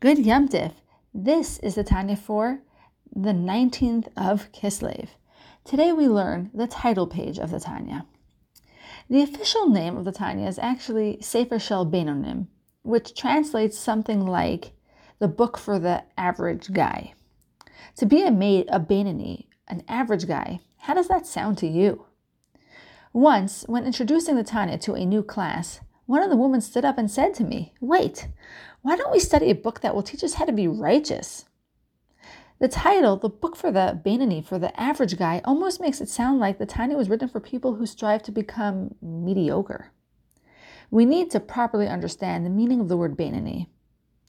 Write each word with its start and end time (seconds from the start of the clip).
Good 0.00 0.24
Yom. 0.24 0.48
This 1.12 1.58
is 1.58 1.74
the 1.74 1.82
Tanya 1.82 2.14
for 2.14 2.60
the 3.12 3.32
19th 3.32 4.06
of 4.16 4.52
Kislev. 4.52 5.08
Today 5.64 5.92
we 5.92 6.06
learn 6.06 6.52
the 6.54 6.68
title 6.68 7.08
page 7.08 7.36
of 7.36 7.50
the 7.50 7.58
Tanya. 7.58 8.06
The 9.10 9.22
official 9.22 9.68
name 9.68 9.96
of 9.96 10.04
the 10.04 10.12
Tanya 10.12 10.46
is 10.46 10.56
actually 10.60 11.18
Sefer 11.20 11.58
Shel 11.58 11.84
Beinonim, 11.84 12.46
which 12.82 13.12
translates 13.12 13.76
something 13.76 14.24
like 14.24 14.70
the 15.18 15.26
book 15.26 15.58
for 15.58 15.80
the 15.80 16.04
average 16.16 16.72
guy. 16.72 17.14
To 17.96 18.06
be 18.06 18.22
a 18.22 18.30
maid, 18.30 18.68
a 18.68 18.78
Beinoni, 18.78 19.46
an 19.66 19.82
average 19.88 20.28
guy, 20.28 20.60
how 20.76 20.94
does 20.94 21.08
that 21.08 21.26
sound 21.26 21.58
to 21.58 21.66
you? 21.66 22.04
Once, 23.12 23.64
when 23.66 23.84
introducing 23.84 24.36
the 24.36 24.44
Tanya 24.44 24.78
to 24.78 24.94
a 24.94 25.04
new 25.04 25.24
class, 25.24 25.80
one 26.06 26.22
of 26.22 26.30
the 26.30 26.36
women 26.36 26.60
stood 26.60 26.84
up 26.84 26.96
and 26.96 27.10
said 27.10 27.34
to 27.34 27.44
me, 27.44 27.74
Wait, 27.80 28.28
why 28.82 28.96
don't 28.96 29.12
we 29.12 29.18
study 29.18 29.50
a 29.50 29.54
book 29.54 29.80
that 29.80 29.94
will 29.94 30.02
teach 30.02 30.22
us 30.22 30.34
how 30.34 30.44
to 30.44 30.52
be 30.52 30.68
righteous? 30.68 31.44
The 32.60 32.68
title, 32.68 33.16
the 33.16 33.28
book 33.28 33.54
for 33.54 33.70
the 33.70 34.00
Beinoni, 34.04 34.44
for 34.44 34.58
the 34.58 34.78
average 34.80 35.16
guy, 35.16 35.40
almost 35.44 35.80
makes 35.80 36.00
it 36.00 36.08
sound 36.08 36.40
like 36.40 36.58
the 36.58 36.66
Tanya 36.66 36.96
was 36.96 37.08
written 37.08 37.28
for 37.28 37.38
people 37.38 37.74
who 37.74 37.86
strive 37.86 38.22
to 38.24 38.32
become 38.32 38.94
mediocre. 39.00 39.92
We 40.90 41.04
need 41.04 41.30
to 41.32 41.40
properly 41.40 41.86
understand 41.86 42.44
the 42.44 42.50
meaning 42.50 42.80
of 42.80 42.88
the 42.88 42.96
word 42.96 43.16
Beinoni, 43.16 43.68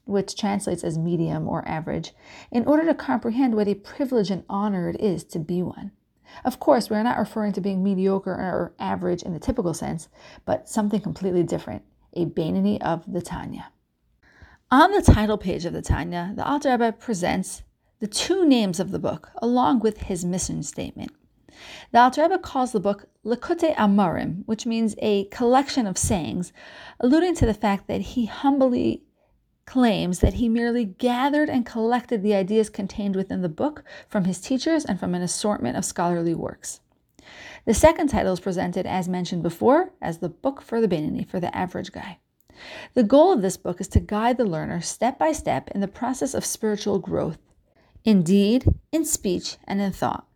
which 0.05 0.35
translates 0.35 0.83
as 0.83 0.97
medium 0.97 1.47
or 1.47 1.67
average, 1.67 2.13
in 2.51 2.65
order 2.65 2.85
to 2.85 2.93
comprehend 2.93 3.55
what 3.55 3.67
a 3.67 3.75
privilege 3.75 4.29
and 4.29 4.43
honor 4.49 4.89
it 4.89 4.99
is 4.99 5.23
to 5.25 5.39
be 5.39 5.63
one. 5.63 5.91
Of 6.45 6.59
course, 6.59 6.89
we 6.89 6.97
are 6.97 7.03
not 7.03 7.17
referring 7.17 7.53
to 7.53 7.61
being 7.61 7.83
mediocre 7.83 8.31
or 8.31 8.73
average 8.77 9.23
in 9.23 9.33
the 9.33 9.39
typical 9.39 9.73
sense, 9.73 10.09
but 10.45 10.69
something 10.69 11.01
completely 11.01 11.43
different 11.43 11.83
a 12.13 12.25
Beinoni 12.25 12.81
of 12.81 13.11
the 13.11 13.21
Tanya. 13.21 13.71
On 14.71 14.91
the 14.91 15.01
title 15.01 15.39
page 15.39 15.65
of 15.65 15.73
the 15.73 15.81
Tanya, 15.81 16.31
the 16.35 16.47
Alter 16.47 16.69
Rebbe 16.69 16.91
presents 16.91 17.63
the 17.99 18.05
two 18.05 18.45
names 18.45 18.79
of 18.79 18.91
the 18.91 18.99
book 18.99 19.31
along 19.41 19.79
with 19.79 20.01
his 20.01 20.23
mission 20.23 20.61
statement. 20.61 21.11
The 21.91 21.99
Alter 21.99 22.21
Rebbe 22.21 22.37
calls 22.37 22.71
the 22.71 22.79
book 22.79 23.07
Likutei 23.25 23.73
Amarim, 23.77 24.43
which 24.45 24.67
means 24.67 24.93
a 24.99 25.25
collection 25.25 25.87
of 25.87 25.97
sayings, 25.97 26.53
alluding 26.99 27.33
to 27.37 27.47
the 27.47 27.53
fact 27.55 27.87
that 27.87 28.01
he 28.01 28.27
humbly 28.27 29.01
claims 29.65 30.19
that 30.19 30.35
he 30.35 30.47
merely 30.47 30.85
gathered 30.85 31.49
and 31.49 31.65
collected 31.65 32.21
the 32.21 32.35
ideas 32.35 32.69
contained 32.69 33.15
within 33.15 33.41
the 33.41 33.49
book 33.49 33.83
from 34.07 34.25
his 34.25 34.39
teachers 34.39 34.85
and 34.85 34.99
from 34.99 35.15
an 35.15 35.23
assortment 35.23 35.77
of 35.77 35.85
scholarly 35.85 36.35
works. 36.35 36.79
The 37.65 37.73
second 37.73 38.09
title 38.09 38.33
is 38.33 38.39
presented, 38.39 38.85
as 38.85 39.09
mentioned 39.09 39.41
before, 39.41 39.93
as 39.99 40.19
the 40.19 40.29
book 40.29 40.61
for 40.61 40.79
the 40.79 40.87
Beinoni, 40.87 41.27
for 41.27 41.39
the 41.39 41.55
average 41.57 41.91
guy. 41.91 42.19
The 42.93 43.03
goal 43.03 43.31
of 43.33 43.41
this 43.41 43.57
book 43.57 43.79
is 43.79 43.87
to 43.89 43.99
guide 43.99 44.37
the 44.37 44.45
learner 44.45 44.81
step 44.81 45.17
by 45.17 45.31
step 45.31 45.69
in 45.71 45.81
the 45.81 45.87
process 45.87 46.33
of 46.33 46.45
spiritual 46.45 46.99
growth, 46.99 47.37
in 48.03 48.23
deed, 48.23 48.65
in 48.91 49.05
speech, 49.05 49.57
and 49.65 49.81
in 49.81 49.91
thought. 49.91 50.27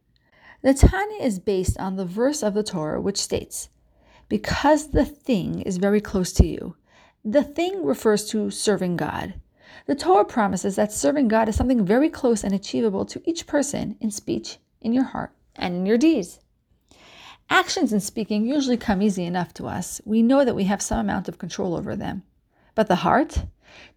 The 0.61 0.73
Tanya 0.73 1.21
is 1.21 1.39
based 1.39 1.77
on 1.79 1.95
the 1.95 2.05
verse 2.05 2.41
of 2.41 2.53
the 2.53 2.63
Torah 2.63 3.01
which 3.01 3.21
states, 3.21 3.69
Because 4.29 4.91
the 4.91 5.05
thing 5.05 5.61
is 5.61 5.77
very 5.77 5.99
close 5.99 6.31
to 6.33 6.47
you, 6.47 6.75
the 7.25 7.44
thing 7.44 7.83
refers 7.83 8.25
to 8.29 8.49
serving 8.49 8.97
God. 8.97 9.35
The 9.88 9.95
Torah 9.95 10.25
promises 10.25 10.75
that 10.75 10.91
serving 10.91 11.27
God 11.27 11.49
is 11.49 11.55
something 11.55 11.85
very 11.85 12.09
close 12.09 12.44
and 12.44 12.53
achievable 12.53 13.05
to 13.05 13.21
each 13.25 13.47
person 13.47 13.97
in 13.99 14.11
speech, 14.11 14.59
in 14.81 14.94
your 14.94 15.05
heart, 15.05 15.31
and 15.55 15.75
in 15.75 15.85
your 15.85 15.97
deeds. 15.97 16.39
Actions 17.54 17.94
and 17.94 18.02
speaking 18.02 18.48
usually 18.48 18.78
come 18.78 19.00
easy 19.00 19.26
enough 19.26 19.54
to 19.54 19.68
us. 19.68 20.02
We 20.06 20.23
know 20.23 20.44
that 20.44 20.56
we 20.56 20.64
have 20.64 20.82
some 20.82 21.02
amount 21.02 21.28
of 21.28 21.38
control 21.38 21.76
over 21.76 21.96
them. 21.96 22.23
But 22.73 22.88
the 22.88 22.96
heart? 22.96 23.46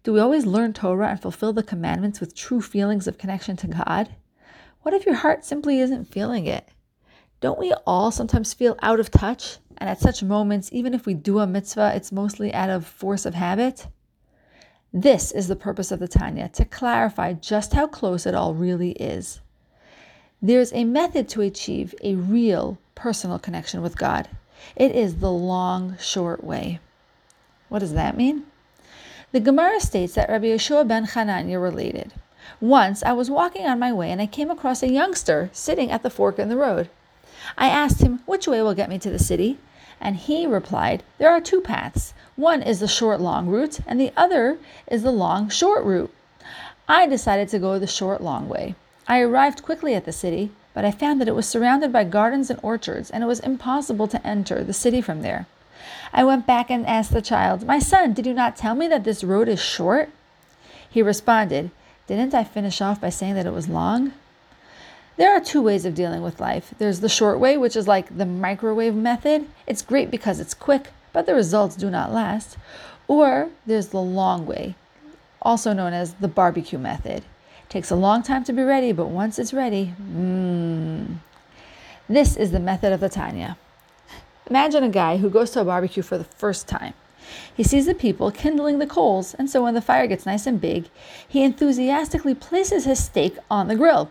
Do 0.03 0.13
we 0.13 0.19
always 0.19 0.45
learn 0.45 0.73
Torah 0.73 1.07
and 1.07 1.19
fulfill 1.19 1.53
the 1.53 1.63
commandments 1.63 2.19
with 2.19 2.35
true 2.35 2.61
feelings 2.61 3.07
of 3.07 3.17
connection 3.17 3.57
to 3.57 3.67
God? 3.67 4.09
What 4.83 4.93
if 4.93 5.07
your 5.07 5.15
heart 5.15 5.43
simply 5.43 5.79
isn't 5.79 6.05
feeling 6.05 6.45
it? 6.45 6.69
Don't 7.41 7.57
we 7.57 7.73
all 7.87 8.11
sometimes 8.11 8.53
feel 8.53 8.77
out 8.83 8.99
of 8.99 9.09
touch 9.09 9.57
and 9.77 9.89
at 9.89 9.99
such 9.99 10.21
moments, 10.21 10.69
even 10.71 10.93
if 10.93 11.07
we 11.07 11.15
do 11.15 11.39
a 11.39 11.47
mitzvah, 11.47 11.93
it's 11.95 12.11
mostly 12.11 12.53
out 12.53 12.69
of 12.69 12.85
force 12.85 13.25
of 13.25 13.33
habit. 13.33 13.87
This 14.93 15.31
is 15.31 15.47
the 15.47 15.55
purpose 15.55 15.91
of 15.91 15.97
the 15.97 16.07
Tanya 16.07 16.47
to 16.49 16.63
clarify 16.63 17.33
just 17.33 17.73
how 17.73 17.87
close 17.87 18.27
it 18.27 18.35
all 18.35 18.53
really 18.53 18.91
is. 18.91 19.41
There's 20.39 20.71
a 20.71 20.83
method 20.83 21.27
to 21.29 21.41
achieve 21.41 21.95
a 22.03 22.13
real 22.13 22.77
personal 22.93 23.39
connection 23.39 23.81
with 23.81 23.97
God. 23.97 24.29
It 24.75 24.91
is 24.91 25.15
the 25.15 25.31
long, 25.31 25.97
short 25.99 26.43
way. 26.43 26.79
What 27.69 27.79
does 27.79 27.93
that 27.93 28.15
mean? 28.15 28.45
The 29.31 29.39
Gemara 29.39 29.79
states 29.79 30.13
that 30.13 30.29
Rabbi 30.29 30.45
Yeshua 30.45 30.87
ben 30.87 31.07
Hanania 31.07 31.59
related. 31.59 32.13
Once 32.61 33.01
I 33.01 33.13
was 33.13 33.31
walking 33.31 33.65
on 33.65 33.79
my 33.79 33.91
way 33.91 34.11
and 34.11 34.21
I 34.21 34.27
came 34.27 34.51
across 34.51 34.83
a 34.83 34.91
youngster 34.91 35.49
sitting 35.53 35.89
at 35.89 36.03
the 36.03 36.09
fork 36.11 36.37
in 36.37 36.49
the 36.49 36.55
road. 36.55 36.91
I 37.57 37.69
asked 37.69 38.01
him 38.01 38.19
which 38.27 38.47
way 38.47 38.61
will 38.61 38.75
get 38.75 38.89
me 38.89 38.99
to 38.99 39.09
the 39.09 39.17
city, 39.17 39.57
and 39.99 40.17
he 40.17 40.45
replied, 40.45 41.01
There 41.17 41.31
are 41.31 41.41
two 41.41 41.61
paths. 41.61 42.13
One 42.35 42.61
is 42.61 42.79
the 42.79 42.87
short 42.87 43.19
long 43.19 43.47
route, 43.47 43.79
and 43.87 43.99
the 43.99 44.13
other 44.15 44.59
is 44.85 45.01
the 45.01 45.11
long 45.11 45.49
short 45.49 45.83
route. 45.83 46.13
I 46.87 47.07
decided 47.07 47.49
to 47.49 47.59
go 47.59 47.79
the 47.79 47.87
short 47.87 48.21
long 48.21 48.47
way. 48.47 48.75
I 49.07 49.21
arrived 49.21 49.63
quickly 49.63 49.95
at 49.95 50.03
the 50.03 50.11
city, 50.11 50.51
but 50.73 50.83
I 50.83 50.91
found 50.91 51.21
that 51.21 51.27
it 51.27 51.35
was 51.35 51.47
surrounded 51.47 51.93
by 51.93 52.03
gardens 52.03 52.49
and 52.49 52.59
orchards, 52.61 53.09
and 53.09 53.23
it 53.23 53.27
was 53.27 53.39
impossible 53.39 54.07
to 54.09 54.27
enter 54.27 54.63
the 54.63 54.73
city 54.73 55.01
from 55.01 55.21
there. 55.21 55.47
I 56.11 56.23
went 56.25 56.45
back 56.45 56.69
and 56.69 56.85
asked 56.85 57.13
the 57.13 57.21
child, 57.21 57.65
My 57.65 57.79
son, 57.79 58.13
did 58.13 58.25
you 58.25 58.33
not 58.33 58.57
tell 58.57 58.75
me 58.75 58.87
that 58.89 59.03
this 59.05 59.23
road 59.23 59.47
is 59.47 59.61
short? 59.61 60.09
He 60.89 61.01
responded, 61.01 61.71
Didn't 62.07 62.33
I 62.33 62.43
finish 62.43 62.81
off 62.81 62.99
by 62.99 63.09
saying 63.09 63.35
that 63.35 63.45
it 63.45 63.53
was 63.53 63.69
long? 63.69 64.13
There 65.15 65.35
are 65.35 65.39
two 65.39 65.61
ways 65.61 65.85
of 65.85 65.95
dealing 65.95 66.21
with 66.21 66.39
life. 66.39 66.73
There's 66.77 66.99
the 66.99 67.09
short 67.09 67.39
way, 67.39 67.57
which 67.57 67.75
is 67.75 67.87
like 67.87 68.17
the 68.17 68.25
microwave 68.25 68.93
method. 68.93 69.47
It's 69.65 69.81
great 69.81 70.11
because 70.11 70.39
it's 70.39 70.53
quick, 70.53 70.91
but 71.11 71.25
the 71.25 71.33
results 71.33 71.75
do 71.75 71.89
not 71.89 72.13
last. 72.13 72.57
Or 73.07 73.49
there's 73.65 73.87
the 73.87 74.01
long 74.01 74.45
way, 74.45 74.75
also 75.41 75.73
known 75.73 75.93
as 75.93 76.15
the 76.15 76.27
barbecue 76.27 76.77
method. 76.77 77.23
Takes 77.69 77.91
a 77.91 77.95
long 77.95 78.23
time 78.23 78.43
to 78.45 78.53
be 78.53 78.61
ready, 78.61 78.91
but 78.91 79.07
once 79.07 79.37
it's 79.37 79.53
ready, 79.53 79.93
mmm. 80.01 81.17
This 82.07 82.37
is 82.37 82.51
the 82.51 82.59
method 82.59 82.93
of 82.93 83.01
the 83.01 83.09
Tanya. 83.09 83.57
Imagine 84.49 84.83
a 84.83 84.89
guy 84.89 85.17
who 85.17 85.29
goes 85.29 85.51
to 85.51 85.61
a 85.61 85.65
barbecue 85.65 86.01
for 86.01 86.17
the 86.17 86.23
first 86.23 86.69
time. 86.69 86.93
He 87.53 87.63
sees 87.63 87.85
the 87.85 87.93
people 87.93 88.31
kindling 88.31 88.79
the 88.79 88.87
coals, 88.87 89.33
and 89.33 89.49
so 89.49 89.61
when 89.61 89.73
the 89.73 89.81
fire 89.81 90.07
gets 90.07 90.25
nice 90.25 90.47
and 90.47 90.61
big, 90.61 90.89
he 91.27 91.43
enthusiastically 91.43 92.33
places 92.33 92.85
his 92.85 93.03
steak 93.03 93.37
on 93.51 93.67
the 93.67 93.75
grill. 93.75 94.09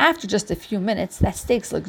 After 0.00 0.26
just 0.26 0.50
a 0.50 0.56
few 0.56 0.80
minutes, 0.80 1.18
that 1.18 1.36
steak 1.36 1.70
look, 1.70 1.86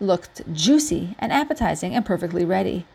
looked 0.00 0.50
juicy 0.54 1.14
and 1.18 1.30
appetizing 1.30 1.94
and 1.94 2.06
perfectly 2.06 2.46
ready. 2.46 2.86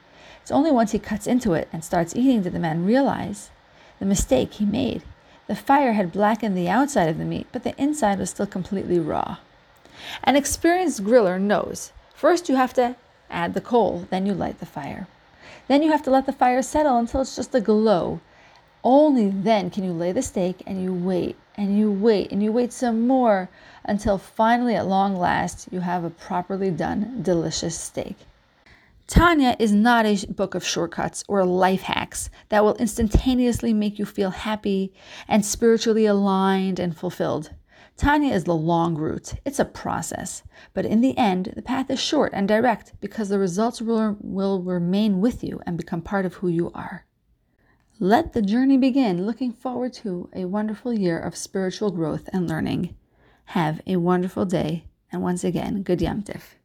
It's 0.41 0.51
only 0.51 0.71
once 0.71 0.93
he 0.93 0.99
cuts 0.99 1.27
into 1.27 1.53
it 1.53 1.67
and 1.71 1.83
starts 1.83 2.15
eating 2.15 2.41
that 2.41 2.53
the 2.53 2.59
man 2.59 2.85
realize 2.85 3.51
the 3.99 4.05
mistake 4.05 4.53
he 4.53 4.65
made. 4.65 5.03
The 5.47 5.55
fire 5.55 5.93
had 5.93 6.13
blackened 6.13 6.57
the 6.57 6.69
outside 6.69 7.09
of 7.09 7.17
the 7.17 7.25
meat, 7.25 7.47
but 7.51 7.63
the 7.63 7.75
inside 7.81 8.19
was 8.19 8.29
still 8.29 8.47
completely 8.47 8.99
raw. 8.99 9.37
An 10.23 10.35
experienced 10.35 11.03
griller 11.03 11.39
knows 11.39 11.91
first 12.13 12.47
you 12.47 12.55
have 12.55 12.73
to 12.75 12.95
add 13.29 13.53
the 13.53 13.61
coal, 13.61 14.07
then 14.09 14.25
you 14.25 14.33
light 14.33 14.59
the 14.59 14.65
fire. 14.65 15.07
Then 15.67 15.81
you 15.81 15.91
have 15.91 16.03
to 16.03 16.11
let 16.11 16.25
the 16.25 16.31
fire 16.31 16.61
settle 16.61 16.97
until 16.97 17.21
it's 17.21 17.35
just 17.35 17.55
a 17.55 17.61
glow. 17.61 18.21
Only 18.83 19.29
then 19.29 19.69
can 19.69 19.83
you 19.83 19.91
lay 19.91 20.11
the 20.11 20.21
steak 20.21 20.63
and 20.65 20.81
you 20.81 20.93
wait 20.93 21.35
and 21.55 21.77
you 21.77 21.91
wait 21.91 22.31
and 22.31 22.41
you 22.41 22.51
wait 22.51 22.73
some 22.73 23.07
more 23.07 23.49
until 23.85 24.17
finally, 24.17 24.75
at 24.75 24.87
long 24.87 25.15
last, 25.15 25.67
you 25.71 25.81
have 25.81 26.03
a 26.03 26.09
properly 26.09 26.71
done, 26.71 27.21
delicious 27.21 27.77
steak. 27.77 28.15
Tanya 29.07 29.55
is 29.59 29.73
not 29.73 30.05
a 30.05 30.25
book 30.27 30.55
of 30.55 30.65
shortcuts 30.65 31.23
or 31.27 31.45
life 31.45 31.81
hacks 31.81 32.29
that 32.49 32.63
will 32.63 32.75
instantaneously 32.75 33.73
make 33.73 33.99
you 33.99 34.05
feel 34.05 34.29
happy 34.29 34.93
and 35.27 35.45
spiritually 35.45 36.05
aligned 36.05 36.79
and 36.79 36.95
fulfilled. 36.95 37.51
Tanya 37.97 38.33
is 38.33 38.45
the 38.45 38.55
long 38.55 38.95
route. 38.95 39.33
It's 39.45 39.59
a 39.59 39.65
process. 39.65 40.43
But 40.73 40.85
in 40.85 41.01
the 41.01 41.17
end, 41.17 41.53
the 41.55 41.61
path 41.61 41.91
is 41.91 41.99
short 41.99 42.31
and 42.33 42.47
direct 42.47 42.93
because 43.01 43.29
the 43.29 43.37
results 43.37 43.81
will, 43.81 44.17
will 44.21 44.61
remain 44.61 45.19
with 45.21 45.43
you 45.43 45.61
and 45.65 45.77
become 45.77 46.01
part 46.01 46.25
of 46.25 46.35
who 46.35 46.47
you 46.47 46.71
are. 46.73 47.05
Let 47.99 48.33
the 48.33 48.41
journey 48.41 48.77
begin, 48.77 49.25
looking 49.25 49.51
forward 49.51 49.93
to 49.95 50.29
a 50.33 50.45
wonderful 50.45 50.93
year 50.93 51.19
of 51.19 51.35
spiritual 51.35 51.91
growth 51.91 52.27
and 52.33 52.49
learning. 52.49 52.95
Have 53.45 53.81
a 53.85 53.97
wonderful 53.97 54.45
day, 54.45 54.85
and 55.11 55.21
once 55.21 55.43
again, 55.43 55.83
good 55.83 56.01
Yom 56.01 56.23
Tif. 56.23 56.55